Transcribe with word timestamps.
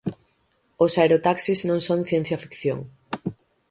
Os 0.83 0.93
aerotaxis 1.01 1.59
non 1.69 1.79
son 1.87 1.99
ciencia 2.09 2.41
ficción. 2.43 2.79